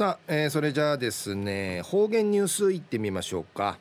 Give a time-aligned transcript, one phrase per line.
[0.00, 3.76] さあ、えー、それじゃあですね方言ニュースいってみましょうか、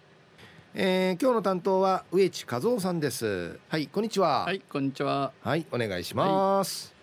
[0.74, 3.58] えー、今日の担当は植地和夫さんです。
[3.70, 4.44] はいこんにちは。
[4.44, 5.32] はいこんにちは。
[5.42, 6.94] はいお願いします。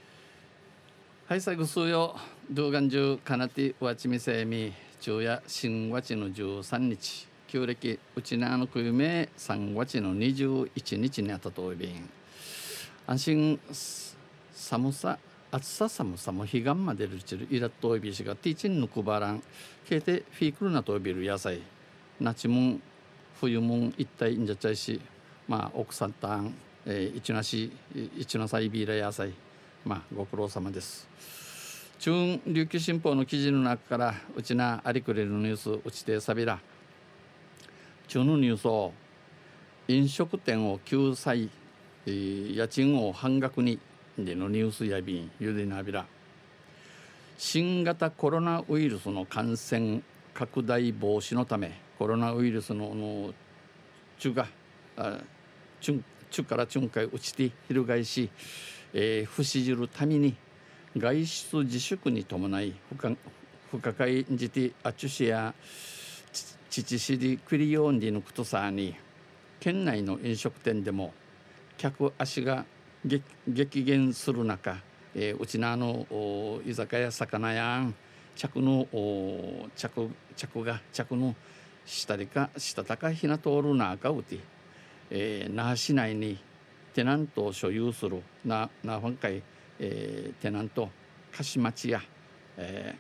[1.27, 2.15] はい、最後数曜
[2.51, 12.07] 動画中かなてわちみせみ昼夜新和地の13日旧暦うちなのくゆめ3月の21日にあったとおびん
[13.07, 13.59] 安心
[14.53, 15.19] 寒さ
[15.57, 19.43] 暑さ寒さも彼岸までるちるイラッとおいびしがティーチンぬくばらん。
[19.89, 21.63] けいてフィークルなとおびる野菜
[22.21, 22.83] なちもん
[23.41, 25.01] 冬もん一体んじゃちゃいし
[25.49, 27.73] まあ奥さんたん、えー、一なし
[28.19, 29.33] 一なさいビーラ野菜
[29.83, 31.09] まあご苦労様です。
[32.01, 36.59] 中琉球新報の記事の中からうちなありくれるニュースうちてさびら。
[38.09, 38.93] 中のニュースを
[39.89, 41.49] 飲食店を救済、
[42.05, 43.79] えー、家賃を半額に。
[44.19, 46.07] でのニュースやびんゆでなびら。
[47.39, 50.01] 新型コロナウイルスの感染
[50.33, 53.35] 拡大防止のためコロナウイルスのの
[54.19, 54.47] 中が
[55.81, 56.01] 中
[56.31, 58.31] 中から中海打ちて翻し、
[58.95, 60.35] えー、不死じるために
[60.97, 62.75] 外出自粛に伴い
[63.71, 65.55] 不可解じてあちゅしや
[66.71, 68.95] 父しりクリヨンディのことさに
[69.61, 71.13] 県内の飲食店でも
[71.77, 72.65] 客足が
[73.07, 74.77] 激減する中、
[75.15, 76.07] えー、うちなあの
[76.67, 77.93] 居酒屋魚屋
[78.35, 78.87] 着の
[79.77, 81.35] 着着が着の
[81.85, 84.41] 下でか下高ひな通るなあかうて、
[85.11, 86.39] えー、那覇市内に
[86.95, 89.43] テナントを所有するな那覇会、
[89.79, 90.91] えー、テナント
[91.33, 92.03] 鹿島町や、
[92.57, 92.97] え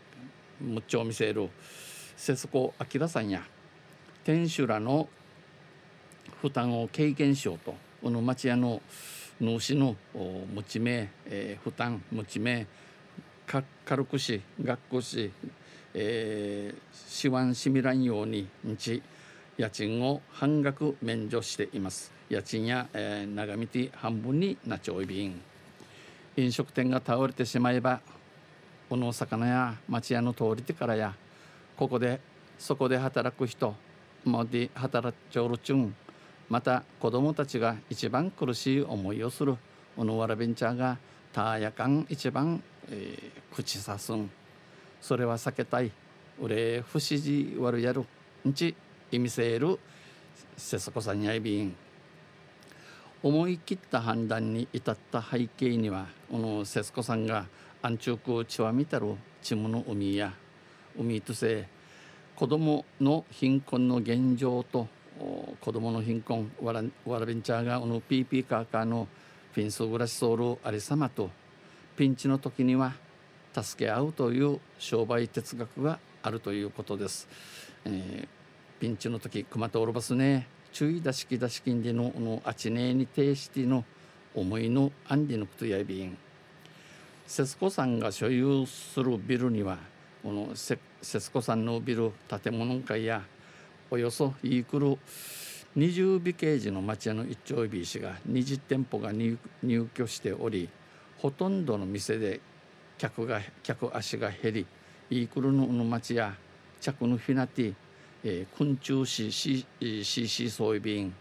[0.62, 1.50] ー、むっちょを見せる
[2.16, 3.42] 節子明さんや
[4.24, 5.08] 店主らの
[6.40, 8.80] 負担を軽減しようとこの町屋の
[9.40, 12.66] 主の持ち目、えー、負担持ち目
[13.46, 15.30] か軽くし学校し、
[15.92, 19.02] えー、しわんしみらんように日
[19.58, 25.40] 家賃を半額免除しています家賃や、えー、長見て半分になっちゃうびん
[26.36, 28.00] 飲食店が倒れてしまえば
[28.88, 31.14] この魚や町屋の通りてからや
[31.76, 32.20] ここで
[32.58, 33.74] そこで働く人
[34.24, 35.94] もで働っちょるちゅん
[36.48, 39.56] また子どもたちが一番苦しい思いをする。
[39.96, 40.98] 小野原ベンチャーが
[41.32, 44.30] たやかん一番、えー、口さすん。
[45.00, 45.90] それは避けたい。
[46.40, 48.04] 俺不思議悪やる
[48.46, 48.74] んち。
[49.10, 49.78] 意味せる。
[50.56, 51.74] 節子さんやいびん。
[53.22, 57.46] 思い切った判断に至った背景にはこの節子さんが
[57.82, 59.16] 安中区血はみたる。
[59.42, 60.32] 血もの海や
[60.98, 61.68] 海とせ
[62.34, 64.88] 子どもの貧困の現状と
[65.60, 69.08] 子どもの貧困わらわらベンチャーがこの PP カーカーの
[69.52, 71.30] フィンス暮らしソウルありさまと
[71.96, 72.92] ピンチの時には
[73.54, 77.26] 助け合うという商売哲学があるということです。
[77.86, 78.28] えー、
[78.80, 83.84] ピンチの時熊とおろばすね注意出しき出し金でののあちねえに呈しての
[84.34, 86.18] 思いのアンディのことやびん
[87.26, 89.78] 節子さんが所有するビルには
[90.22, 92.12] この節子さんのビル
[92.42, 93.22] 建物会や
[93.90, 94.98] およそイークル
[95.76, 100.68] 20ビケージの町屋の一丁ビー氏が20店舗が入居しており
[101.18, 102.40] ほとんどの店で
[102.98, 104.66] 客が客足が減り
[105.10, 106.34] イークルの町や
[106.80, 107.74] 着のフィナティ、
[108.24, 109.64] えー、昆虫市
[110.02, 111.14] CC 装備便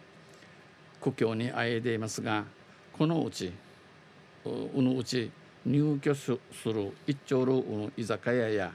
[1.00, 2.46] 故郷にあえでいますが
[2.94, 3.54] このうち
[4.46, 5.32] うのうち
[5.66, 6.40] 入居する
[7.06, 8.74] 一丁の居酒屋や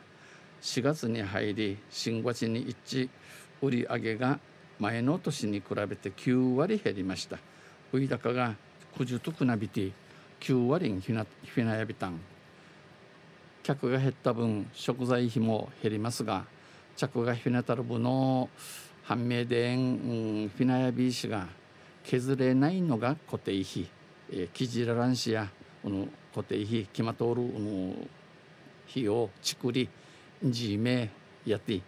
[0.60, 3.08] 4月に入り新月に一致
[3.62, 4.38] 売り上げが
[4.78, 7.38] 前の年に比べて9割減りました。
[7.93, 8.54] 売高が
[8.97, 9.93] くじとくなびて
[10.41, 12.20] 9割にひなひなやびたん。
[13.62, 16.44] 客が減った分食材費も減りますが
[16.97, 18.49] 着がひなたる分の
[19.04, 21.47] 判明でんフィナヤビーシが
[22.04, 23.88] 削れないのが固定費、
[24.32, 25.49] えー、キジラランシや
[25.82, 27.94] この固定費決まとるの
[28.91, 29.88] 費をちくり
[30.43, 31.10] じめ
[31.47, 31.81] やって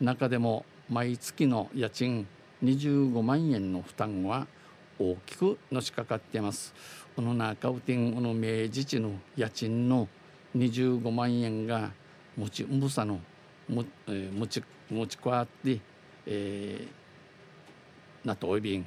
[0.00, 2.26] 中でも毎月の家賃
[2.62, 4.46] 25万円の負担は
[4.98, 6.74] 大きくのしかかっています。
[7.16, 10.08] この中うてんの明治地の家賃の
[10.56, 11.90] 25万円が
[12.36, 13.20] 持ち重さの
[13.68, 13.84] 持
[14.46, 15.80] ち持ちこわって、
[16.26, 18.86] えー、なとおいびん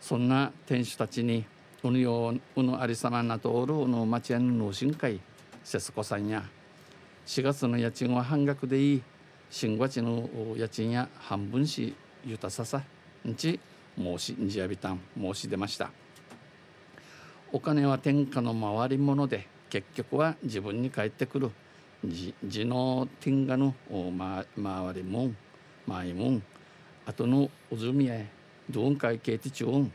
[0.00, 1.44] そんな店主たちに
[1.82, 5.20] うぬようぬありさまなとおるの町屋の農神会
[5.64, 6.42] 節子さんや
[7.26, 9.02] 4月の家賃は半額でいい
[9.50, 12.82] 新月の家賃や半分しゆたささ
[13.26, 13.58] んち
[13.96, 15.90] 申しんじやびたん申し出ました。
[17.50, 21.50] お金は天下の回り物で結局は自分に返ってくる。
[22.04, 23.74] じじのティンガの
[24.14, 25.36] ま回りもん
[25.86, 26.42] まいもん。
[27.06, 28.26] あとのうずみへ
[28.68, 29.92] どんかいけてちゅうん。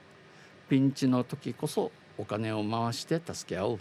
[0.68, 3.80] ピンチの時こそお金を回して助け合う。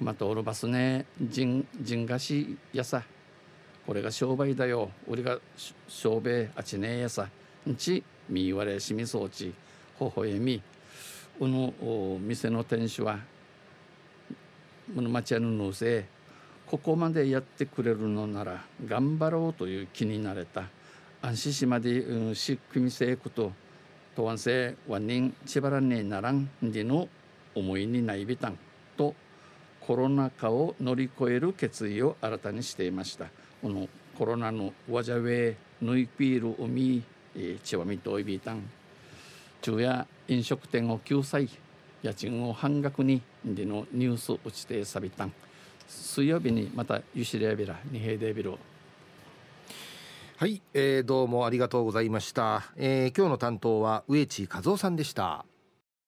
[0.00, 3.04] またおるばすねじんじんがしやさ。
[3.86, 4.90] これが商売だよ。
[5.08, 5.38] 俺が
[5.88, 7.28] 商売あちねえやさ。
[7.68, 9.52] んちみわれしみそうち。
[9.98, 10.60] ほほえみ。
[11.40, 11.72] うの
[12.20, 13.18] 店の店主は
[14.94, 16.04] この町屋ののせ
[16.66, 20.64] ここまでやってくれるのなら頑張ろうという気になれた。
[21.20, 23.52] 安心しまで、うん、し組みせいこと。
[24.14, 27.08] とわんせわんにんちばらねえならんでの
[27.54, 28.58] 思いにないびたん。
[28.96, 29.14] と
[29.80, 33.26] コロナ禍を乗り越える決意を新たにしていました。
[33.64, 33.88] この
[34.18, 37.02] コロナのわじゃウェイヌイピール海
[37.34, 38.60] みちわみといびたん。
[39.62, 41.48] 昼夜飲食店を救済
[42.02, 45.32] 家賃を半額にでのニュース打ちてさびたん。
[45.88, 48.52] 水曜日にまたユシレアビラ二平デビル
[50.36, 55.46] はい、えー、どうもありがとうございました、えー、今日の担当は植地和夫さんでした。